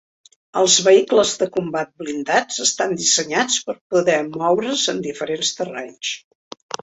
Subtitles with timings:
[0.59, 6.15] Els vehicles de combat blindats estan dissenyats per poder moure's en diferents terrenys.